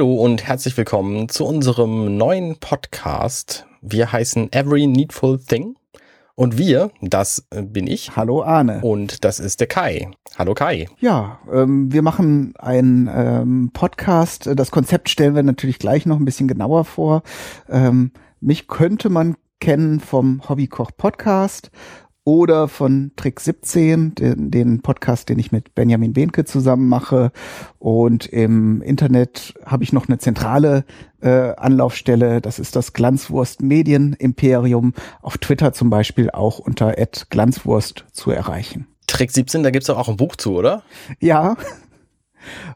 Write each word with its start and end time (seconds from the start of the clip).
Hallo 0.00 0.14
und 0.14 0.46
herzlich 0.46 0.74
willkommen 0.78 1.28
zu 1.28 1.44
unserem 1.44 2.16
neuen 2.16 2.56
Podcast. 2.56 3.66
Wir 3.82 4.10
heißen 4.10 4.50
Every 4.50 4.86
Needful 4.86 5.38
Thing. 5.38 5.76
Und 6.34 6.56
wir, 6.56 6.90
das 7.02 7.46
bin 7.50 7.86
ich. 7.86 8.16
Hallo 8.16 8.42
Arne. 8.42 8.80
Und 8.80 9.24
das 9.26 9.38
ist 9.38 9.60
der 9.60 9.66
Kai. 9.66 10.10
Hallo 10.38 10.54
Kai. 10.54 10.88
Ja, 11.00 11.38
ähm, 11.52 11.92
wir 11.92 12.00
machen 12.00 12.54
einen 12.56 13.10
ähm, 13.14 13.70
Podcast. 13.74 14.48
Das 14.54 14.70
Konzept 14.70 15.10
stellen 15.10 15.34
wir 15.34 15.42
natürlich 15.42 15.78
gleich 15.78 16.06
noch 16.06 16.16
ein 16.16 16.24
bisschen 16.24 16.48
genauer 16.48 16.86
vor. 16.86 17.22
Ähm, 17.68 18.12
mich 18.40 18.68
könnte 18.68 19.10
man 19.10 19.36
kennen 19.60 20.00
vom 20.00 20.48
Hobbykoch 20.48 20.92
Podcast 20.96 21.70
oder 22.30 22.68
von 22.68 23.10
Trick 23.16 23.40
17, 23.40 24.14
den, 24.14 24.52
den, 24.52 24.82
Podcast, 24.82 25.28
den 25.28 25.40
ich 25.40 25.50
mit 25.50 25.74
Benjamin 25.74 26.12
Behnke 26.12 26.44
zusammen 26.44 26.88
mache. 26.88 27.32
Und 27.80 28.26
im 28.26 28.82
Internet 28.82 29.54
habe 29.66 29.82
ich 29.82 29.92
noch 29.92 30.06
eine 30.06 30.18
zentrale 30.18 30.84
äh, 31.20 31.56
Anlaufstelle. 31.56 32.40
Das 32.40 32.60
ist 32.60 32.76
das 32.76 32.92
Glanzwurst 32.92 33.62
Medien 33.62 34.12
Imperium. 34.12 34.94
Auf 35.22 35.38
Twitter 35.38 35.72
zum 35.72 35.90
Beispiel 35.90 36.30
auch 36.30 36.60
unter 36.60 36.94
Glanzwurst 37.30 38.04
zu 38.12 38.30
erreichen. 38.30 38.86
Trick 39.08 39.32
17, 39.32 39.64
da 39.64 39.70
gibt's 39.70 39.88
doch 39.88 39.98
auch 39.98 40.08
ein 40.08 40.16
Buch 40.16 40.36
zu, 40.36 40.54
oder? 40.54 40.84
Ja, 41.18 41.56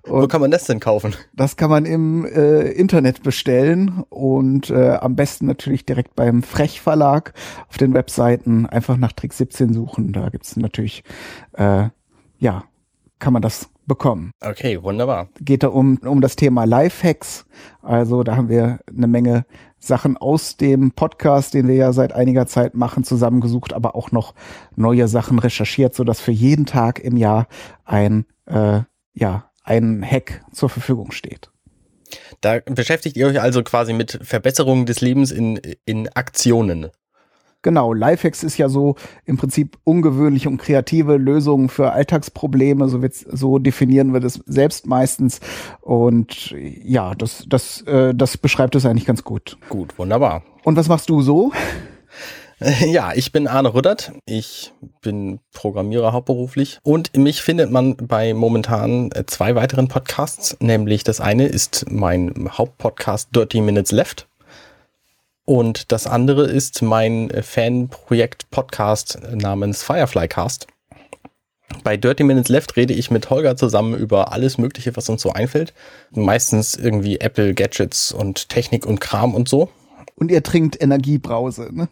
und 0.03 0.23
Wo 0.23 0.27
kann 0.29 0.41
man 0.41 0.51
das 0.51 0.65
denn 0.65 0.81
kaufen? 0.81 1.15
Das 1.35 1.57
kann 1.57 1.71
man 1.71 1.85
im 1.85 2.25
äh, 2.25 2.71
Internet 2.71 3.23
bestellen 3.23 4.05
und 4.09 4.71
äh, 4.71 4.91
am 5.01 5.17
besten 5.17 5.47
natürlich 5.47 5.85
direkt 5.85 6.15
beim 6.15 6.43
Frech 6.43 6.81
Verlag 6.81 7.33
auf 7.69 7.77
den 7.79 7.95
Webseiten 7.95 8.67
einfach 8.67 8.97
nach 8.97 9.13
Trick 9.13 9.33
17 9.33 9.73
suchen. 9.73 10.13
Da 10.13 10.29
gibt's 10.29 10.57
natürlich, 10.57 11.05
äh, 11.53 11.89
ja, 12.39 12.65
kann 13.19 13.33
man 13.33 13.43
das 13.43 13.71
bekommen. 13.87 14.31
Okay, 14.41 14.83
wunderbar. 14.83 15.29
Geht 15.41 15.63
da 15.63 15.69
um, 15.69 15.99
um 15.99 16.21
das 16.21 16.37
Thema 16.37 16.65
Lifehacks. 16.65 17.47
Also 17.83 18.23
da 18.23 18.37
haben 18.37 18.49
wir 18.49 18.81
eine 18.89 19.07
Menge 19.07 19.45
Sachen 19.79 20.17
aus 20.17 20.57
dem 20.57 20.93
Podcast, 20.93 21.55
den 21.55 21.69
wir 21.69 21.75
ja 21.75 21.93
seit 21.93 22.13
einiger 22.13 22.47
Zeit 22.47 22.75
machen, 22.75 23.05
zusammengesucht, 23.05 23.73
aber 23.73 23.95
auch 23.95 24.13
noch 24.13 24.35
neue 24.77 25.09
Sachen 25.09 25.39
recherchiert, 25.39 25.95
so 25.95 26.05
dass 26.05 26.21
für 26.21 26.33
jeden 26.33 26.67
Tag 26.67 27.01
im 27.01 27.17
Jahr 27.17 27.47
ein 27.85 28.25
äh, 28.47 28.81
ja 29.13 29.51
ein 29.65 30.05
Hack 30.09 30.45
zur 30.53 30.69
Verfügung 30.69 31.11
steht. 31.11 31.51
Da 32.41 32.61
beschäftigt 32.61 33.17
ihr 33.17 33.27
euch 33.27 33.41
also 33.41 33.63
quasi 33.63 33.93
mit 33.93 34.21
Verbesserungen 34.23 34.87
des 34.87 35.01
Lebens 35.01 35.33
in, 35.33 35.61
in 35.85 36.09
Aktionen. 36.11 36.91
Genau, 37.63 37.95
Lifehacks 37.95 38.43
ist 38.43 38.59
ja 38.59 38.69
so 38.69 38.95
im 39.25 39.39
Prinzip 39.39 39.79
ungewöhnliche 39.85 40.51
und 40.51 40.59
kreative 40.59 41.17
Lösungen 41.17 41.71
für 41.71 41.93
Alltagsprobleme, 41.93 42.89
so, 42.91 43.01
so 43.11 43.59
definieren 43.59 44.13
wir 44.13 44.21
das 44.21 44.35
selbst 44.45 44.87
meistens. 44.87 45.41
Und 45.81 46.55
ja, 46.83 47.15
das, 47.15 47.47
das, 47.49 47.81
äh, 47.83 48.15
das 48.15 48.37
beschreibt 48.37 48.75
es 48.75 48.85
eigentlich 48.85 49.07
ganz 49.07 49.25
gut. 49.25 49.57
Gut, 49.71 49.99
wunderbar. 49.99 50.43
Und 50.63 50.77
was 50.77 50.89
machst 50.89 51.09
du 51.09 51.23
so? 51.23 51.53
Ja, 52.87 53.13
ich 53.15 53.33
bin 53.33 53.49
Arne 53.49 53.75
Rüddert. 53.75 54.13
Ich 54.27 54.73
bin 55.01 55.41
Programmierer 55.53 56.13
hauptberuflich 56.13 56.79
und 56.83 57.17
mich 57.17 57.43
findet 57.43 57.71
man 57.71 57.97
bei 57.97 58.35
momentan 58.35 59.11
äh, 59.13 59.27
zwei 59.27 59.55
weiteren 59.55 59.89
Podcasts, 59.89 60.57
nämlich 60.61 61.05
das 61.05 61.21
eine 61.21 61.47
ist 61.47 61.87
mein 61.91 62.49
Hauptpodcast 62.51 63.35
Dirty 63.35 63.61
Minutes 63.61 63.93
Left 63.93 64.29
und 65.45 65.93
das 65.93 66.07
andere 66.07 66.47
ist 66.47 66.83
mein 66.83 67.31
Fanprojekt 67.43 68.51
Podcast 68.51 69.19
namens 69.33 69.83
Fireflycast. 69.83 70.67
Bei 71.83 71.97
Dirty 71.97 72.23
Minutes 72.23 72.49
Left 72.49 72.77
rede 72.77 72.95
ich 72.95 73.11
mit 73.11 73.29
Holger 73.31 73.57
zusammen 73.57 73.95
über 73.95 74.33
alles 74.33 74.59
Mögliche, 74.59 74.97
was 74.97 75.09
uns 75.09 75.23
so 75.23 75.33
einfällt. 75.33 75.75
Meistens 76.13 76.75
irgendwie 76.77 77.21
Apple 77.21 77.53
Gadgets 77.53 78.13
und 78.13 78.49
Technik 78.49 78.87
und 78.87 79.01
Kram 79.01 79.35
und 79.35 79.49
so. 79.49 79.71
Und 80.17 80.31
ihr 80.31 80.43
trinkt 80.43 80.81
Energiebrause, 80.81 81.71
ne? 81.73 81.89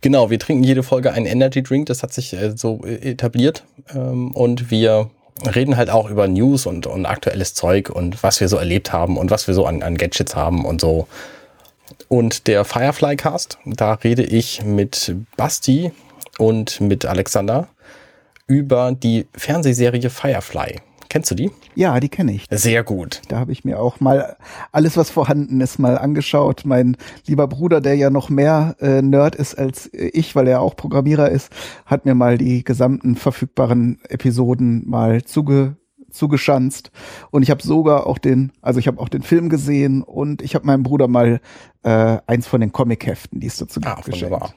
Genau, 0.00 0.30
wir 0.30 0.38
trinken 0.38 0.64
jede 0.64 0.82
Folge 0.82 1.12
einen 1.12 1.26
Energy 1.26 1.62
Drink, 1.62 1.86
das 1.86 2.02
hat 2.02 2.12
sich 2.12 2.32
äh, 2.32 2.56
so 2.56 2.80
äh, 2.84 3.10
etabliert. 3.10 3.64
Ähm, 3.94 4.32
und 4.32 4.70
wir 4.70 5.10
reden 5.54 5.76
halt 5.76 5.90
auch 5.90 6.10
über 6.10 6.28
News 6.28 6.66
und, 6.66 6.86
und 6.86 7.06
aktuelles 7.06 7.54
Zeug 7.54 7.90
und 7.90 8.22
was 8.22 8.40
wir 8.40 8.48
so 8.48 8.56
erlebt 8.56 8.92
haben 8.92 9.16
und 9.16 9.30
was 9.30 9.46
wir 9.46 9.54
so 9.54 9.66
an, 9.66 9.82
an 9.82 9.96
Gadgets 9.96 10.36
haben 10.36 10.64
und 10.64 10.80
so. 10.80 11.06
Und 12.08 12.46
der 12.46 12.64
Firefly 12.64 13.16
Cast, 13.16 13.58
da 13.64 13.94
rede 13.94 14.22
ich 14.22 14.64
mit 14.64 15.14
Basti 15.36 15.92
und 16.38 16.80
mit 16.80 17.06
Alexander 17.06 17.68
über 18.46 18.92
die 18.92 19.26
Fernsehserie 19.34 20.10
Firefly. 20.10 20.80
Kennst 21.10 21.28
du 21.32 21.34
die? 21.34 21.50
Ja, 21.74 21.98
die 21.98 22.08
kenne 22.08 22.32
ich. 22.32 22.46
Sehr 22.50 22.84
gut. 22.84 23.20
Da 23.26 23.40
habe 23.40 23.50
ich 23.50 23.64
mir 23.64 23.80
auch 23.80 23.98
mal 23.98 24.36
alles, 24.70 24.96
was 24.96 25.10
vorhanden 25.10 25.60
ist, 25.60 25.80
mal 25.80 25.98
angeschaut. 25.98 26.62
Mein 26.64 26.96
lieber 27.26 27.48
Bruder, 27.48 27.80
der 27.80 27.96
ja 27.96 28.10
noch 28.10 28.28
mehr 28.30 28.76
äh, 28.80 29.02
Nerd 29.02 29.34
ist 29.34 29.56
als 29.56 29.90
ich, 29.92 30.36
weil 30.36 30.46
er 30.46 30.60
auch 30.60 30.76
Programmierer 30.76 31.28
ist, 31.28 31.50
hat 31.84 32.04
mir 32.04 32.14
mal 32.14 32.38
die 32.38 32.62
gesamten 32.62 33.16
verfügbaren 33.16 33.98
Episoden 34.08 34.88
mal 34.88 35.24
zuge 35.24 35.76
zugeschanzt 36.12 36.90
und 37.30 37.44
ich 37.44 37.50
habe 37.50 37.62
sogar 37.62 38.08
auch 38.08 38.18
den, 38.18 38.50
also 38.62 38.80
ich 38.80 38.88
habe 38.88 38.98
auch 38.98 39.08
den 39.08 39.22
Film 39.22 39.48
gesehen 39.48 40.02
und 40.02 40.42
ich 40.42 40.56
habe 40.56 40.66
meinem 40.66 40.82
Bruder 40.82 41.06
mal 41.06 41.40
äh, 41.84 42.18
eins 42.26 42.48
von 42.48 42.60
den 42.60 42.72
Comic-Heften, 42.72 43.38
die 43.38 43.46
es 43.46 43.58
dazu 43.58 43.78
gibt, 43.78 43.92
ah, 43.92 44.00
geschenkt. 44.04 44.22
Wunderbar. 44.22 44.54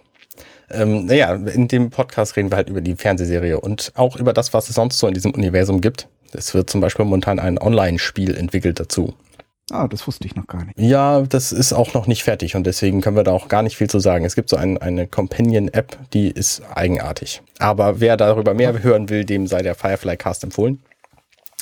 Ähm, 0.71 1.05
naja, 1.05 1.35
in 1.35 1.67
dem 1.67 1.91
Podcast 1.91 2.35
reden 2.35 2.51
wir 2.51 2.55
halt 2.55 2.69
über 2.69 2.81
die 2.81 2.95
Fernsehserie 2.95 3.59
und 3.59 3.91
auch 3.95 4.15
über 4.15 4.33
das, 4.33 4.51
was 4.53 4.67
es 4.69 4.75
sonst 4.75 4.97
so 4.97 5.07
in 5.07 5.13
diesem 5.13 5.31
Universum 5.31 5.79
gibt. 5.79 6.07
Es 6.35 6.53
wird 6.53 6.69
zum 6.69 6.81
Beispiel 6.81 7.05
momentan 7.05 7.39
ein 7.39 7.57
Online-Spiel 7.57 8.35
entwickelt 8.35 8.79
dazu. 8.79 9.13
Ah, 9.71 9.87
das 9.87 10.05
wusste 10.07 10.27
ich 10.27 10.35
noch 10.35 10.47
gar 10.47 10.65
nicht. 10.65 10.77
Ja, 10.77 11.21
das 11.21 11.51
ist 11.51 11.73
auch 11.73 11.93
noch 11.93 12.05
nicht 12.05 12.23
fertig 12.23 12.55
und 12.55 12.65
deswegen 12.65 13.01
können 13.01 13.15
wir 13.15 13.23
da 13.23 13.31
auch 13.31 13.47
gar 13.47 13.63
nicht 13.63 13.77
viel 13.77 13.89
zu 13.89 13.99
sagen. 13.99 14.25
Es 14.25 14.35
gibt 14.35 14.49
so 14.49 14.57
ein, 14.57 14.77
eine 14.77 15.07
Companion-App, 15.07 15.97
die 16.11 16.29
ist 16.29 16.61
eigenartig. 16.73 17.41
Aber 17.59 17.99
wer 17.99 18.17
darüber 18.17 18.53
mehr 18.53 18.83
hören 18.83 19.09
will, 19.09 19.23
dem 19.23 19.47
sei 19.47 19.61
der 19.61 19.75
Firefly 19.75 20.17
Cast 20.17 20.43
empfohlen. 20.43 20.83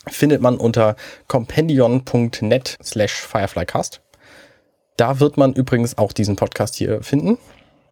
Findet 0.08 0.42
man 0.42 0.58
unter 0.58 0.96
companion.net 1.28 2.78
slash 2.84 3.14
fireflycast. 3.22 4.02
Da 4.98 5.20
wird 5.20 5.38
man 5.38 5.54
übrigens 5.54 5.98
auch 5.98 6.12
diesen 6.12 6.36
Podcast 6.36 6.76
hier 6.76 7.04
finden. 7.04 7.38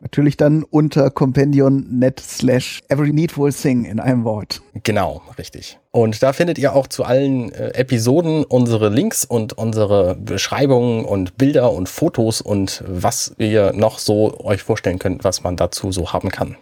Natürlich 0.02 0.38
dann 0.38 0.64
unter 0.64 1.10
Compendion.net 1.10 2.22
slash 2.22 2.82
every 2.88 3.12
needful 3.12 3.52
thing 3.52 3.84
in 3.84 4.00
einem 4.00 4.24
Wort. 4.24 4.62
Genau, 4.84 5.22
richtig. 5.38 5.78
Und 5.92 6.24
da 6.24 6.32
findet 6.32 6.58
ihr 6.58 6.74
auch 6.74 6.88
zu 6.88 7.04
allen 7.04 7.52
äh, 7.52 7.72
Episoden 7.72 8.46
unsere 8.46 8.88
Links 8.88 9.26
und 9.26 9.54
unsere 9.54 10.16
Beschreibungen 10.16 11.04
und 11.04 11.38
Bilder 11.38 11.74
und 11.74 11.90
Fotos 11.90 12.40
und 12.40 12.82
was 12.88 13.36
ihr 13.40 13.74
noch 13.74 14.00
so 14.00 14.40
euch 14.40 14.64
vorstellen 14.64 15.00
könnt, 15.00 15.26
was 15.26 15.44
man 15.44 15.58
dazu 15.58 15.92
so 15.92 16.14
haben 16.14 16.30
kann. 16.30 16.56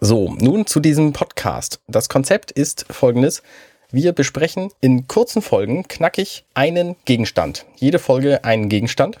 So, 0.00 0.32
nun 0.38 0.66
zu 0.66 0.78
diesem 0.78 1.12
Podcast. 1.12 1.80
Das 1.88 2.08
Konzept 2.08 2.52
ist 2.52 2.86
folgendes. 2.88 3.42
Wir 3.90 4.12
besprechen 4.12 4.70
in 4.80 5.08
kurzen 5.08 5.42
Folgen 5.42 5.88
knackig 5.88 6.44
einen 6.54 6.94
Gegenstand. 7.04 7.66
Jede 7.76 7.98
Folge 7.98 8.44
einen 8.44 8.68
Gegenstand 8.68 9.18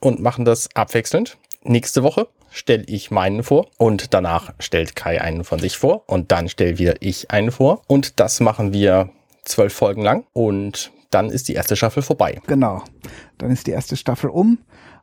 und 0.00 0.20
machen 0.20 0.44
das 0.44 0.68
abwechselnd 0.74 1.38
nächste 1.64 2.02
Woche 2.02 2.28
stelle 2.50 2.84
ich 2.86 3.10
meinen 3.10 3.42
vor 3.42 3.68
und 3.78 4.14
danach 4.14 4.52
stellt 4.58 4.96
Kai 4.96 5.20
einen 5.20 5.44
von 5.44 5.58
sich 5.58 5.76
vor 5.76 6.04
und 6.06 6.32
dann 6.32 6.48
stelle 6.48 6.78
wieder 6.78 6.94
ich 7.00 7.30
einen 7.30 7.50
vor. 7.50 7.82
Und 7.86 8.20
das 8.20 8.40
machen 8.40 8.72
wir 8.72 9.10
zwölf 9.44 9.72
Folgen 9.72 10.02
lang 10.02 10.24
und 10.32 10.92
dann 11.10 11.30
ist 11.30 11.48
die 11.48 11.54
erste 11.54 11.76
Staffel 11.76 12.02
vorbei. 12.02 12.40
Genau, 12.46 12.82
dann 13.38 13.50
ist 13.50 13.66
die 13.66 13.72
erste 13.72 13.96
Staffel 13.96 14.30
um 14.30 14.58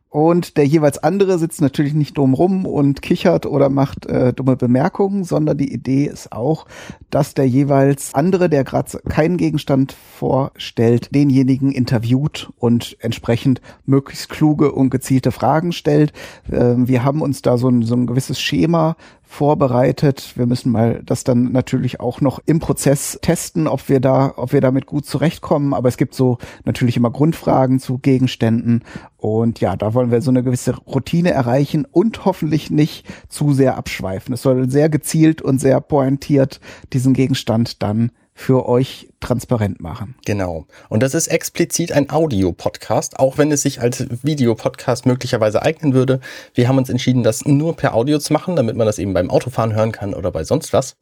und 0.10 0.58
der 0.58 0.66
jeweils 0.66 0.98
andere 0.98 1.38
sitzt 1.38 1.62
natürlich 1.62 1.94
nicht 1.94 2.18
dumm 2.18 2.34
rum 2.34 2.66
und 2.66 3.04
kichert 3.04 3.46
oder 3.46 3.70
macht 3.70 4.08
äh, 4.08 4.34
dumme 4.34 4.56
Bemerkungen, 4.56 5.24
sondern 5.24 5.58
die 5.60 5.72
Idee 5.72 6.06
ist 6.06 6.32
auch, 6.32 6.66
dass 7.12 7.36
der 7.36 7.48
jeweils 7.48 8.16
andere, 8.16 8.50
der 8.50 8.64
gerade 8.64 9.00
keinen 9.08 9.38
Gegenstand 9.38 9.92
vorstellt, 9.92 11.14
denjenigen 11.14 11.72
interviewt 11.72 12.52
und 12.58 12.98
entsprechend 13.02 13.62
möglichst 13.86 14.30
kluge 14.30 14.72
und 14.72 14.90
gezielte 14.90 15.32
Fragen 15.32 15.74
stellt. 15.74 16.12
Äh, 16.50 16.74
wir 16.76 17.04
haben 17.04 17.22
uns 17.22 17.44
da 17.44 17.60
so 17.60 17.70
ein, 17.70 17.84
so 17.84 17.94
ein 17.94 18.08
gewisses 18.08 18.42
Schema 18.42 18.96
vorbereitet. 19.32 20.34
Wir 20.38 20.48
müssen 20.48 20.72
mal 20.72 21.04
das 21.06 21.24
dann 21.24 21.52
natürlich 21.52 22.00
auch 22.00 22.20
noch 22.20 22.40
im 22.48 22.60
Prozess 22.60 23.20
testen, 23.22 23.68
ob 23.68 23.88
wir 23.88 24.00
da, 24.00 24.34
ob 24.36 24.54
wir 24.54 24.60
damit 24.60 24.88
gut 24.88 25.06
zurechtkommen. 25.06 25.76
Aber 25.76 25.88
es 25.88 25.98
gibt 25.98 26.16
so 26.16 26.40
natürlich 26.66 26.98
immer 26.98 27.12
Grundfragen 27.12 27.80
zu 27.80 28.00
Gegenständen. 28.00 28.84
Und 29.18 29.62
ja, 29.62 29.76
da 29.76 29.94
wollen 29.94 30.10
wir 30.10 30.22
so 30.22 30.32
eine 30.32 30.42
gewisse 30.42 30.76
Routine 30.76 31.30
erreichen 31.32 31.86
und 31.86 32.26
hoffentlich 32.26 32.72
nicht 32.72 33.06
zu 33.30 33.54
sehr 33.54 33.78
abschweifen. 33.78 34.34
Es 34.34 34.42
soll 34.42 34.68
sehr 34.68 34.90
gezielt 34.90 35.44
und 35.44 35.60
sehr 35.60 35.80
pointiert 35.80 36.60
diesen 36.92 37.14
Gegenstand 37.14 37.84
dann 37.84 38.12
für 38.40 38.70
euch 38.70 39.10
transparent 39.20 39.82
machen. 39.82 40.16
Genau. 40.26 40.66
Und 40.88 41.04
das 41.04 41.14
ist 41.14 41.28
explizit 41.28 41.92
ein 41.92 42.10
Audio-Podcast, 42.10 43.20
auch 43.20 43.38
wenn 43.38 43.52
es 43.52 43.64
sich 43.64 43.82
als 43.82 44.06
Videopodcast 44.24 45.06
möglicherweise 45.06 45.62
eignen 45.62 45.94
würde. 45.94 46.22
Wir 46.54 46.70
haben 46.70 46.78
uns 46.78 46.90
entschieden, 46.90 47.22
das 47.22 47.44
nur 47.44 47.76
per 47.76 47.94
Audio 47.94 48.18
zu 48.18 48.32
machen, 48.32 48.56
damit 48.56 48.78
man 48.78 48.88
das 48.88 48.98
eben 48.98 49.14
beim 49.14 49.30
Autofahren 49.30 49.76
hören 49.76 49.92
kann 49.92 50.14
oder 50.14 50.32
bei 50.32 50.46
sonst 50.46 50.72
was. 50.72 50.96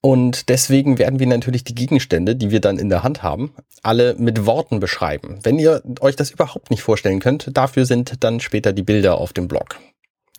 Und 0.00 0.48
deswegen 0.48 0.98
werden 0.98 1.18
wir 1.18 1.26
natürlich 1.26 1.64
die 1.64 1.74
Gegenstände, 1.74 2.36
die 2.36 2.52
wir 2.52 2.60
dann 2.60 2.78
in 2.78 2.88
der 2.88 3.02
Hand 3.02 3.24
haben, 3.24 3.52
alle 3.82 4.14
mit 4.14 4.46
Worten 4.46 4.78
beschreiben. 4.78 5.40
Wenn 5.42 5.58
ihr 5.58 5.82
euch 6.00 6.14
das 6.14 6.30
überhaupt 6.30 6.70
nicht 6.70 6.82
vorstellen 6.82 7.18
könnt, 7.18 7.50
dafür 7.56 7.86
sind 7.86 8.22
dann 8.22 8.38
später 8.38 8.72
die 8.72 8.84
Bilder 8.84 9.18
auf 9.18 9.32
dem 9.32 9.48
Blog. 9.48 9.80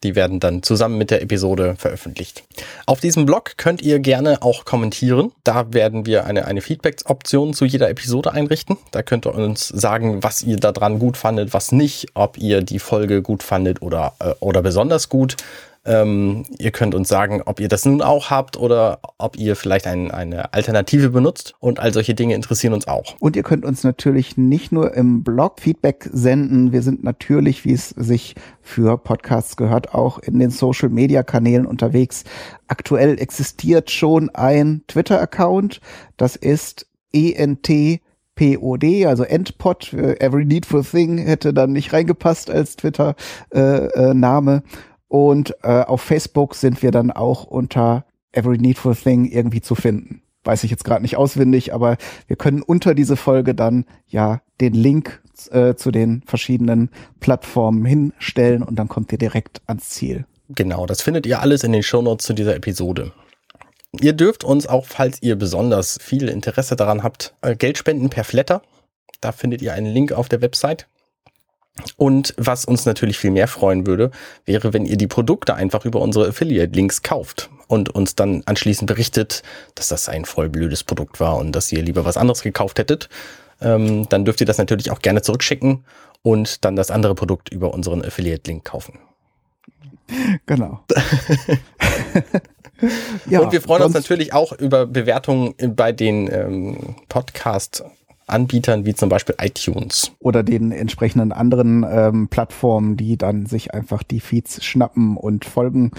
Die 0.03 0.15
werden 0.15 0.39
dann 0.39 0.63
zusammen 0.63 0.97
mit 0.97 1.11
der 1.11 1.21
Episode 1.21 1.75
veröffentlicht. 1.77 2.43
Auf 2.85 2.99
diesem 2.99 3.25
Blog 3.25 3.53
könnt 3.57 3.81
ihr 3.81 3.99
gerne 3.99 4.41
auch 4.41 4.65
kommentieren. 4.65 5.31
Da 5.43 5.73
werden 5.73 6.05
wir 6.05 6.25
eine, 6.25 6.45
eine 6.45 6.61
Feedback-Option 6.61 7.53
zu 7.53 7.65
jeder 7.65 7.89
Episode 7.89 8.31
einrichten. 8.31 8.77
Da 8.91 9.03
könnt 9.03 9.25
ihr 9.25 9.35
uns 9.35 9.67
sagen, 9.67 10.23
was 10.23 10.41
ihr 10.41 10.57
daran 10.57 10.99
gut 10.99 11.17
fandet, 11.17 11.53
was 11.53 11.71
nicht, 11.71 12.07
ob 12.13 12.37
ihr 12.37 12.61
die 12.61 12.79
Folge 12.79 13.21
gut 13.21 13.43
fandet 13.43 13.81
oder, 13.81 14.13
äh, 14.19 14.33
oder 14.39 14.61
besonders 14.61 15.09
gut. 15.09 15.35
Ähm, 15.85 16.45
ihr 16.57 16.71
könnt 16.71 16.93
uns 16.95 17.07
sagen, 17.07 17.41
ob 17.45 17.59
ihr 17.59 17.67
das 17.67 17.85
nun 17.85 18.01
auch 18.01 18.29
habt 18.29 18.57
oder 18.57 18.99
ob 19.17 19.37
ihr 19.37 19.55
vielleicht 19.55 19.87
ein, 19.87 20.11
eine 20.11 20.53
Alternative 20.53 21.09
benutzt. 21.09 21.55
Und 21.59 21.79
all 21.79 21.93
solche 21.93 22.13
Dinge 22.13 22.35
interessieren 22.35 22.73
uns 22.73 22.87
auch. 22.87 23.15
Und 23.19 23.35
ihr 23.35 23.43
könnt 23.43 23.65
uns 23.65 23.83
natürlich 23.83 24.37
nicht 24.37 24.71
nur 24.71 24.93
im 24.93 25.23
Blog 25.23 25.59
Feedback 25.59 26.09
senden. 26.11 26.71
Wir 26.71 26.81
sind 26.81 27.03
natürlich, 27.03 27.65
wie 27.65 27.73
es 27.73 27.89
sich 27.89 28.35
für 28.61 28.97
Podcasts 28.97 29.55
gehört, 29.57 29.93
auch 29.93 30.19
in 30.19 30.39
den 30.39 30.49
Social 30.49 30.89
Media 30.89 31.23
Kanälen 31.23 31.65
unterwegs. 31.65 32.23
Aktuell 32.67 33.19
existiert 33.19 33.89
schon 33.89 34.29
ein 34.29 34.83
Twitter-Account. 34.87 35.81
Das 36.17 36.35
ist 36.35 36.87
ENT 37.13 38.01
POD, 38.39 39.05
also 39.05 39.23
Endpot, 39.23 39.93
Every 39.93 40.45
Needful 40.45 40.83
Thing 40.83 41.17
hätte 41.17 41.53
dann 41.53 41.73
nicht 41.73 41.91
reingepasst 41.91 42.49
als 42.49 42.77
Twitter-Name. 42.77 44.51
Äh, 44.53 44.57
äh, 44.57 44.61
und 45.09 45.55
äh, 45.63 45.81
auf 45.81 46.01
Facebook 46.01 46.55
sind 46.55 46.81
wir 46.81 46.91
dann 46.91 47.11
auch 47.11 47.43
unter 47.43 48.05
Every 48.31 48.57
Needful 48.57 48.95
Thing 48.95 49.25
irgendwie 49.25 49.59
zu 49.59 49.75
finden. 49.75 50.21
Weiß 50.43 50.63
ich 50.63 50.71
jetzt 50.71 50.85
gerade 50.85 51.01
nicht 51.01 51.17
auswendig, 51.17 51.73
aber 51.73 51.97
wir 52.27 52.37
können 52.37 52.61
unter 52.61 52.95
diese 52.95 53.17
Folge 53.17 53.53
dann 53.53 53.85
ja 54.07 54.41
den 54.61 54.73
Link 54.73 55.21
äh, 55.51 55.75
zu 55.75 55.91
den 55.91 56.21
verschiedenen 56.25 56.91
Plattformen 57.19 57.85
hinstellen 57.85 58.63
und 58.63 58.77
dann 58.77 58.87
kommt 58.87 59.11
ihr 59.11 59.17
direkt 59.17 59.61
ans 59.65 59.89
Ziel. 59.89 60.25
Genau, 60.49 60.85
das 60.85 61.01
findet 61.01 61.25
ihr 61.25 61.41
alles 61.41 61.63
in 61.63 61.71
den 61.71 61.83
Shownotes 61.83 62.25
zu 62.25 62.33
dieser 62.33 62.55
Episode. 62.55 63.11
Ihr 63.99 64.13
dürft 64.13 64.43
uns 64.43 64.67
auch, 64.67 64.85
falls 64.85 65.21
ihr 65.21 65.35
besonders 65.35 65.97
viel 65.99 66.29
Interesse 66.29 66.75
daran 66.75 67.03
habt, 67.03 67.33
äh, 67.41 67.55
Geld 67.55 67.77
spenden 67.77 68.09
per 68.09 68.23
Flatter. 68.23 68.61
Da 69.21 69.31
findet 69.31 69.61
ihr 69.61 69.73
einen 69.73 69.91
Link 69.91 70.11
auf 70.11 70.29
der 70.29 70.41
Website. 70.41 70.87
Und 71.97 72.33
was 72.37 72.65
uns 72.65 72.85
natürlich 72.85 73.17
viel 73.17 73.31
mehr 73.31 73.47
freuen 73.47 73.87
würde, 73.87 74.11
wäre, 74.45 74.73
wenn 74.73 74.85
ihr 74.85 74.97
die 74.97 75.07
Produkte 75.07 75.55
einfach 75.55 75.85
über 75.85 76.01
unsere 76.01 76.27
Affiliate-Links 76.27 77.01
kauft 77.01 77.49
und 77.67 77.89
uns 77.89 78.15
dann 78.15 78.43
anschließend 78.45 78.87
berichtet, 78.87 79.43
dass 79.75 79.89
das 79.89 80.09
ein 80.09 80.25
voll 80.25 80.49
blödes 80.49 80.83
Produkt 80.83 81.19
war 81.19 81.37
und 81.37 81.51
dass 81.51 81.71
ihr 81.71 81.81
lieber 81.81 82.05
was 82.05 82.17
anderes 82.17 82.41
gekauft 82.41 82.79
hättet. 82.79 83.09
Ähm, 83.61 84.07
dann 84.09 84.25
dürft 84.25 84.41
ihr 84.41 84.47
das 84.47 84.57
natürlich 84.57 84.91
auch 84.91 84.99
gerne 84.99 85.21
zurückschicken 85.21 85.83
und 86.21 86.65
dann 86.65 86.75
das 86.75 86.91
andere 86.91 87.15
Produkt 87.15 87.49
über 87.49 87.73
unseren 87.73 88.03
Affiliate-Link 88.03 88.65
kaufen. 88.65 88.99
Genau. 90.45 90.79
ja, 93.29 93.41
und 93.41 93.51
wir 93.51 93.61
freuen 93.61 93.83
uns 93.83 93.93
natürlich 93.93 94.33
auch 94.33 94.53
über 94.53 94.87
Bewertungen 94.87 95.53
bei 95.75 95.91
den 95.91 96.31
ähm, 96.31 96.95
Podcast 97.09 97.83
Anbietern 98.29 98.85
wie 98.85 98.93
zum 98.93 99.09
Beispiel 99.09 99.35
iTunes. 99.39 100.11
Oder 100.19 100.43
den 100.43 100.71
entsprechenden 100.71 101.31
anderen 101.31 101.85
ähm, 101.89 102.27
Plattformen, 102.27 102.97
die 102.97 103.17
dann 103.17 103.45
sich 103.45 103.73
einfach 103.73 104.03
die 104.03 104.19
Feeds 104.19 104.63
schnappen 104.63 105.17
und 105.17 105.45
Folgen 105.45 105.91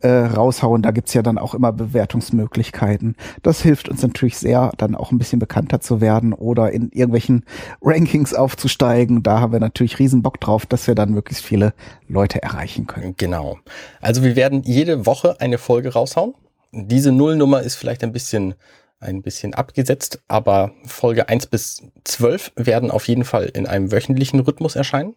äh, 0.00 0.08
raushauen. 0.08 0.82
Da 0.82 0.90
gibt's 0.90 1.14
ja 1.14 1.22
dann 1.22 1.38
auch 1.38 1.54
immer 1.54 1.72
Bewertungsmöglichkeiten. 1.72 3.16
Das 3.42 3.62
hilft 3.62 3.88
uns 3.88 4.02
natürlich 4.02 4.38
sehr, 4.38 4.72
dann 4.76 4.94
auch 4.94 5.12
ein 5.12 5.18
bisschen 5.18 5.38
bekannter 5.38 5.80
zu 5.80 6.00
werden 6.00 6.32
oder 6.32 6.72
in 6.72 6.90
irgendwelchen 6.90 7.44
Rankings 7.82 8.34
aufzusteigen. 8.34 9.22
Da 9.22 9.40
haben 9.40 9.52
wir 9.52 9.60
natürlich 9.60 9.98
riesen 9.98 10.22
Bock 10.22 10.40
drauf, 10.40 10.66
dass 10.66 10.86
wir 10.86 10.94
dann 10.94 11.10
möglichst 11.12 11.44
viele 11.44 11.74
Leute 12.08 12.42
erreichen 12.42 12.86
können. 12.86 13.14
Genau. 13.16 13.58
Also 14.00 14.22
wir 14.22 14.36
werden 14.36 14.62
jede 14.64 15.06
Woche 15.06 15.40
eine 15.40 15.58
Folge 15.58 15.92
raushauen. 15.92 16.34
Diese 16.72 17.12
Nullnummer 17.12 17.62
ist 17.62 17.76
vielleicht 17.76 18.04
ein 18.04 18.12
bisschen 18.12 18.54
ein 19.00 19.22
bisschen 19.22 19.54
abgesetzt, 19.54 20.20
aber 20.28 20.72
Folge 20.84 21.28
1 21.28 21.46
bis 21.46 21.82
12 22.04 22.52
werden 22.56 22.90
auf 22.90 23.06
jeden 23.08 23.24
Fall 23.24 23.44
in 23.46 23.66
einem 23.66 23.92
wöchentlichen 23.92 24.40
Rhythmus 24.40 24.76
erscheinen. 24.76 25.14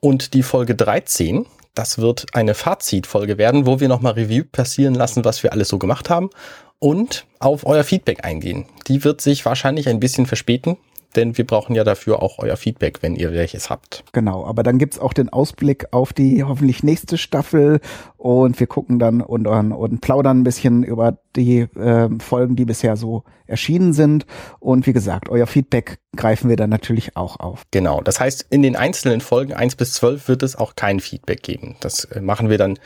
Und 0.00 0.34
die 0.34 0.42
Folge 0.42 0.74
13, 0.74 1.46
das 1.74 1.98
wird 1.98 2.26
eine 2.34 2.54
Fazitfolge 2.54 3.38
werden, 3.38 3.66
wo 3.66 3.80
wir 3.80 3.88
nochmal 3.88 4.14
Review 4.14 4.44
passieren 4.50 4.94
lassen, 4.94 5.24
was 5.24 5.42
wir 5.42 5.52
alles 5.52 5.68
so 5.68 5.78
gemacht 5.78 6.10
haben 6.10 6.30
und 6.78 7.26
auf 7.38 7.64
euer 7.64 7.84
Feedback 7.84 8.24
eingehen. 8.24 8.66
Die 8.88 9.04
wird 9.04 9.20
sich 9.20 9.44
wahrscheinlich 9.44 9.88
ein 9.88 10.00
bisschen 10.00 10.26
verspäten, 10.26 10.76
denn 11.12 11.36
wir 11.36 11.46
brauchen 11.46 11.74
ja 11.74 11.84
dafür 11.84 12.22
auch 12.22 12.38
euer 12.38 12.56
Feedback, 12.56 13.02
wenn 13.02 13.14
ihr 13.14 13.32
welches 13.32 13.70
habt. 13.70 14.04
Genau, 14.12 14.44
aber 14.44 14.62
dann 14.62 14.78
gibt's 14.78 14.98
auch 14.98 15.12
den 15.12 15.28
Ausblick 15.28 15.86
auf 15.92 16.12
die 16.12 16.42
hoffentlich 16.44 16.82
nächste 16.82 17.18
Staffel 17.18 17.80
und 18.16 18.58
wir 18.58 18.66
gucken 18.66 18.98
dann 18.98 19.20
und, 19.20 19.46
und, 19.46 19.72
und 19.72 20.00
plaudern 20.00 20.40
ein 20.40 20.44
bisschen 20.44 20.82
über 20.82 21.18
die 21.36 21.60
äh, 21.60 22.08
Folgen, 22.20 22.56
die 22.56 22.64
bisher 22.64 22.96
so 22.96 23.24
erschienen 23.46 23.92
sind. 23.92 24.26
Und 24.60 24.86
wie 24.86 24.92
gesagt, 24.92 25.28
euer 25.28 25.46
Feedback 25.46 25.98
greifen 26.16 26.48
wir 26.48 26.56
dann 26.56 26.70
natürlich 26.70 27.16
auch 27.16 27.38
auf. 27.38 27.64
Genau, 27.70 28.00
das 28.00 28.20
heißt, 28.20 28.46
in 28.50 28.62
den 28.62 28.76
einzelnen 28.76 29.20
Folgen 29.20 29.52
eins 29.52 29.76
bis 29.76 29.94
zwölf 29.94 30.28
wird 30.28 30.42
es 30.42 30.56
auch 30.56 30.76
kein 30.76 31.00
Feedback 31.00 31.42
geben. 31.42 31.76
Das 31.80 32.04
äh, 32.06 32.20
machen 32.20 32.48
wir 32.48 32.58
dann 32.58 32.78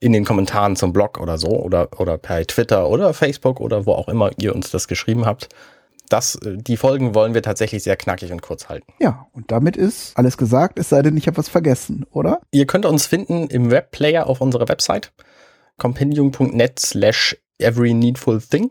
in 0.00 0.12
den 0.12 0.24
Kommentaren 0.24 0.76
zum 0.76 0.92
Blog 0.92 1.20
oder 1.20 1.36
so 1.36 1.48
oder, 1.48 1.88
oder 1.98 2.16
per 2.16 2.46
Twitter 2.46 2.88
oder 2.88 3.12
Facebook 3.12 3.60
oder 3.60 3.84
wo 3.84 3.92
auch 3.92 4.08
immer 4.08 4.30
ihr 4.38 4.54
uns 4.54 4.70
das 4.70 4.88
geschrieben 4.88 5.26
habt 5.26 5.48
das, 6.12 6.36
äh, 6.36 6.56
die 6.56 6.76
Folgen 6.76 7.14
wollen 7.14 7.34
wir 7.34 7.42
tatsächlich 7.42 7.82
sehr 7.82 7.96
knackig 7.96 8.32
und 8.32 8.42
kurz 8.42 8.68
halten. 8.68 8.92
Ja, 9.00 9.26
und 9.32 9.50
damit 9.50 9.76
ist 9.76 10.16
alles 10.16 10.36
gesagt, 10.36 10.78
es 10.78 10.88
sei 10.88 11.02
denn, 11.02 11.16
ich 11.16 11.26
habe 11.26 11.36
was 11.36 11.48
vergessen, 11.48 12.04
oder? 12.10 12.40
Ihr 12.50 12.66
könnt 12.66 12.86
uns 12.86 13.06
finden 13.06 13.46
im 13.48 13.70
Webplayer 13.70 14.26
auf 14.26 14.40
unserer 14.40 14.68
Website 14.68 15.12
compendium.net 15.78 16.78
slash 16.78 17.36
every 17.58 17.94
needful 17.94 18.40
thing 18.40 18.70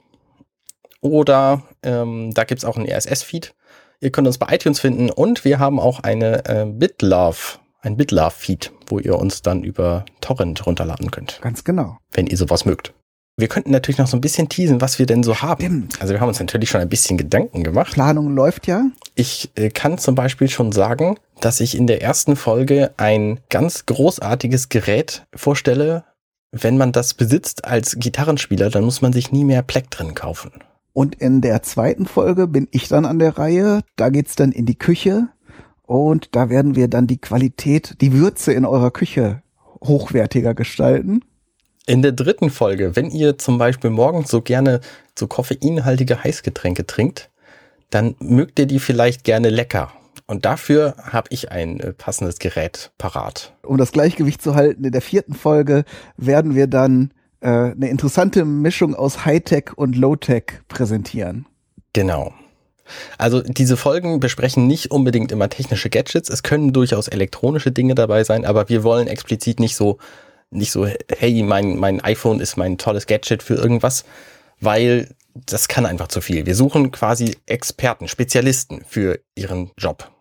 oder 1.02 1.64
ähm, 1.84 2.32
da 2.34 2.44
gibt's 2.44 2.66
auch 2.66 2.78
einen 2.78 2.90
RSS-Feed. 2.90 3.56
Ihr 4.02 4.12
könnt 4.12 4.28
uns 4.28 4.38
bei 4.38 4.54
iTunes 4.54 4.80
finden 4.80 5.10
und 5.10 5.44
wir 5.44 5.60
haben 5.60 5.80
auch 5.80 6.02
eine 6.02 6.46
äh, 6.46 6.66
BitLove, 6.66 7.60
ein 7.82 7.98
BitLove-Feed, 7.98 8.72
wo 8.88 9.00
ihr 9.00 9.18
uns 9.18 9.42
dann 9.42 9.64
über 9.64 10.06
Torrent 10.22 10.66
runterladen 10.66 11.12
könnt. 11.12 11.40
Ganz 11.42 11.64
genau. 11.64 11.98
Wenn 12.12 12.28
ihr 12.28 12.38
sowas 12.38 12.66
mögt. 12.66 12.94
Wir 13.40 13.48
könnten 13.48 13.72
natürlich 13.72 13.98
noch 13.98 14.08
so 14.08 14.18
ein 14.18 14.22
bisschen 14.22 14.50
teasen, 14.50 14.82
was 14.82 15.00
wir 15.00 15.06
denn 15.06 15.24
so 15.24 15.42
haben. 15.42 15.62
Stimmt. 15.62 16.02
Also 16.02 16.14
wir 16.14 16.20
haben 16.20 16.28
uns 16.28 16.40
natürlich 16.40 16.70
schon 16.70 16.82
ein 16.82 16.90
bisschen 16.90 17.18
Gedanken 17.18 17.64
gemacht. 17.64 17.94
Planung 17.94 18.36
läuft 18.36 18.68
ja. 18.68 18.86
Ich 19.16 19.52
äh, 19.56 19.70
kann 19.70 19.98
zum 19.98 20.14
Beispiel 20.16 20.50
schon 20.50 20.74
sagen, 20.74 21.16
dass 21.40 21.62
ich 21.62 21.78
in 21.78 21.88
der 21.88 22.02
ersten 22.02 22.36
Folge 22.36 22.92
ein 22.98 23.40
ganz 23.50 23.86
großartiges 23.86 24.68
Gerät 24.68 25.26
vorstelle. 25.34 26.04
Wenn 26.52 26.78
man 26.78 26.92
das 26.92 27.14
besitzt 27.14 27.64
als 27.64 27.96
Gitarrenspieler, 27.98 28.70
dann 28.70 28.84
muss 28.84 29.02
man 29.02 29.14
sich 29.14 29.32
nie 29.32 29.46
mehr 29.46 29.62
Plektren 29.62 30.16
kaufen. 30.16 30.52
Und 30.92 31.16
in 31.16 31.40
der 31.40 31.62
zweiten 31.64 32.08
Folge 32.08 32.46
bin 32.48 32.68
ich 32.72 32.90
dann 32.90 33.06
an 33.06 33.20
der 33.20 33.38
Reihe. 33.38 33.82
Da 33.96 34.10
geht's 34.10 34.36
dann 34.36 34.52
in 34.52 34.66
die 34.66 34.78
Küche. 34.78 35.30
Und 35.84 36.36
da 36.36 36.50
werden 36.50 36.76
wir 36.76 36.90
dann 36.90 37.08
die 37.08 37.22
Qualität, 37.22 37.96
die 38.02 38.12
Würze 38.12 38.52
in 38.52 38.66
eurer 38.66 38.92
Küche 38.92 39.44
hochwertiger 39.82 40.54
gestalten. 40.54 41.22
In 41.90 42.04
der 42.04 42.12
dritten 42.12 42.52
Folge, 42.52 42.96
wenn 42.96 43.10
ihr 43.10 43.40
zum 43.40 43.58
Beispiel 43.58 43.90
morgens 43.90 44.30
so 44.30 44.44
gerne 44.44 44.80
so 45.18 45.26
koffeinhaltige 45.26 46.24
Heißgetränke 46.24 46.86
trinkt, 46.86 47.32
dann 47.90 48.14
mögt 48.20 48.60
ihr 48.60 48.68
die 48.68 48.78
vielleicht 48.78 49.24
gerne 49.24 49.50
lecker. 49.50 49.92
Und 50.28 50.46
dafür 50.46 50.94
habe 51.02 51.30
ich 51.32 51.52
ein 51.52 51.80
äh, 51.80 51.94
passendes 51.94 52.38
Gerät 52.38 52.92
parat. 53.00 53.54
Um 53.64 53.80
das 53.80 53.92
Gleichgewicht 53.92 54.40
zu 54.40 54.54
halten, 54.54 54.84
in 54.84 54.92
der 54.92 55.02
vierten 55.02 55.34
Folge 55.34 55.84
werden 56.16 56.54
wir 56.54 56.68
dann 56.68 57.10
äh, 57.42 57.48
eine 57.48 57.90
interessante 57.90 58.46
Mischung 58.46 58.94
aus 58.94 59.26
Hightech 59.26 59.76
und 59.76 59.96
Lowtech 59.96 60.62
präsentieren. 60.68 61.48
Genau. 61.94 62.36
Also 63.18 63.42
diese 63.42 63.78
Folgen 63.78 64.20
besprechen 64.20 64.68
nicht 64.68 64.92
unbedingt 64.92 65.32
immer 65.32 65.50
technische 65.50 65.90
Gadgets. 65.90 66.30
Es 66.30 66.44
können 66.44 66.72
durchaus 66.72 67.08
elektronische 67.08 67.72
Dinge 67.72 67.96
dabei 67.96 68.24
sein, 68.24 68.46
aber 68.46 68.70
wir 68.70 68.84
wollen 68.84 69.08
explizit 69.08 69.60
nicht 69.60 69.76
so 69.76 69.98
nicht 70.52 70.72
so, 70.72 70.86
hey, 70.86 71.44
mein, 71.44 71.78
mein 71.78 72.02
iPhone 72.02 72.40
ist 72.40 72.58
mein 72.58 72.78
tolles 72.78 73.06
Gadget 73.08 73.44
für 73.44 73.56
irgendwas, 73.56 74.06
weil 74.60 75.16
das 75.34 75.68
kann 75.68 75.86
einfach 75.86 76.08
zu 76.08 76.22
viel. 76.22 76.46
Wir 76.46 76.56
suchen 76.56 76.92
quasi 76.92 77.38
Experten, 77.46 78.08
Spezialisten 78.08 78.84
für 78.88 79.20
ihren 79.36 79.72
Job. 79.78 80.12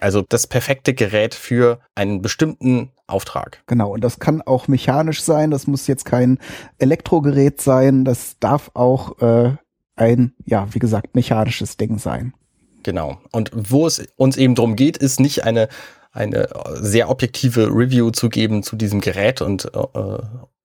Also 0.00 0.22
das 0.22 0.46
perfekte 0.46 0.92
Gerät 0.92 1.34
für 1.34 1.80
einen 1.94 2.20
bestimmten 2.20 2.90
Auftrag. 3.06 3.62
Genau, 3.66 3.92
und 3.92 4.02
das 4.02 4.18
kann 4.18 4.42
auch 4.42 4.68
mechanisch 4.68 5.22
sein, 5.22 5.50
das 5.50 5.66
muss 5.66 5.86
jetzt 5.86 6.04
kein 6.04 6.38
Elektrogerät 6.78 7.60
sein, 7.60 8.04
das 8.04 8.36
darf 8.40 8.70
auch 8.74 9.18
äh, 9.22 9.56
ein, 9.94 10.34
ja, 10.44 10.66
wie 10.72 10.80
gesagt, 10.80 11.14
mechanisches 11.14 11.76
Ding 11.76 11.98
sein. 11.98 12.34
Genau. 12.82 13.18
Und 13.32 13.50
wo 13.54 13.86
es 13.86 14.06
uns 14.16 14.36
eben 14.36 14.54
drum 14.54 14.76
geht, 14.76 14.96
ist 14.96 15.18
nicht 15.18 15.44
eine 15.44 15.68
eine 16.16 16.48
sehr 16.80 17.08
objektive 17.10 17.68
Review 17.68 18.10
zu 18.10 18.28
geben 18.28 18.62
zu 18.62 18.76
diesem 18.76 19.00
Gerät 19.00 19.42
und 19.42 19.66
äh, 19.74 20.18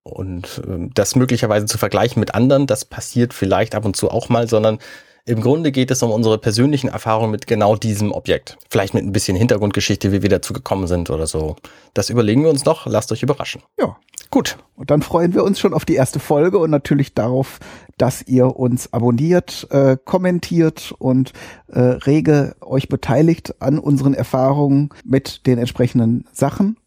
und 0.03 0.61
äh, 0.67 0.89
das 0.93 1.15
möglicherweise 1.15 1.65
zu 1.67 1.77
vergleichen 1.77 2.19
mit 2.19 2.33
anderen, 2.33 2.67
das 2.67 2.85
passiert 2.85 3.33
vielleicht 3.33 3.75
ab 3.75 3.85
und 3.85 3.95
zu 3.95 4.09
auch 4.09 4.29
mal, 4.29 4.47
sondern 4.47 4.79
im 5.25 5.41
Grunde 5.41 5.71
geht 5.71 5.91
es 5.91 6.01
um 6.03 6.11
unsere 6.11 6.37
persönlichen 6.37 6.87
Erfahrungen 6.87 7.31
mit 7.31 7.47
genau 7.47 7.75
diesem 7.75 8.11
Objekt. 8.11 8.57
Vielleicht 8.69 8.93
mit 8.93 9.03
ein 9.03 9.11
bisschen 9.11 9.37
Hintergrundgeschichte, 9.37 10.11
wie 10.11 10.21
wir 10.21 10.29
dazu 10.29 10.53
gekommen 10.53 10.87
sind 10.87 11.09
oder 11.09 11.27
so. 11.27 11.55
Das 11.93 12.09
überlegen 12.09 12.43
wir 12.43 12.49
uns 12.49 12.65
noch. 12.65 12.85
Lasst 12.87 13.11
euch 13.11 13.23
überraschen. 13.23 13.61
Ja. 13.79 13.97
Gut. 14.31 14.57
Und 14.75 14.89
dann 14.89 15.01
freuen 15.01 15.33
wir 15.33 15.43
uns 15.43 15.59
schon 15.59 15.73
auf 15.73 15.85
die 15.85 15.95
erste 15.95 16.19
Folge 16.19 16.57
und 16.57 16.71
natürlich 16.71 17.13
darauf, 17.13 17.59
dass 17.97 18.21
ihr 18.23 18.55
uns 18.55 18.93
abonniert, 18.93 19.67
äh, 19.69 19.97
kommentiert 20.03 20.93
und 20.97 21.33
äh, 21.67 21.79
rege 21.79 22.55
euch 22.61 22.87
beteiligt 22.87 23.61
an 23.61 23.77
unseren 23.77 24.13
Erfahrungen 24.13 24.89
mit 25.03 25.45
den 25.45 25.59
entsprechenden 25.59 26.25
Sachen. 26.31 26.77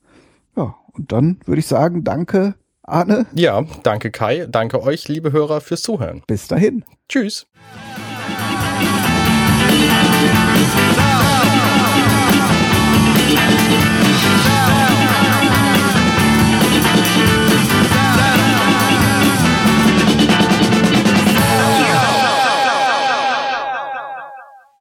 Ja, 0.57 0.75
und 0.93 1.12
dann 1.12 1.38
würde 1.45 1.61
ich 1.61 1.67
sagen, 1.67 2.03
danke, 2.03 2.55
Arne. 2.83 3.26
Ja, 3.35 3.64
danke 3.83 4.11
Kai, 4.11 4.47
danke 4.50 4.83
euch, 4.83 5.07
liebe 5.09 5.31
Hörer, 5.31 5.61
fürs 5.61 5.83
Zuhören. 5.83 6.23
Bis 6.26 6.49
dahin. 6.49 6.85
Tschüss. 7.09 7.47